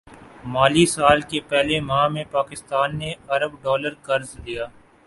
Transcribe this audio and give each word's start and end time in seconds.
مالی 0.45 0.85
سال 0.87 1.21
کے 1.29 1.39
پہلے 1.49 1.79
ماہ 1.81 2.07
میں 2.13 2.23
پاکستان 2.31 2.97
نے 2.99 3.13
ارب 3.29 3.51
ڈالر 3.63 3.93
قرض 4.03 4.35
لیا 4.37 4.65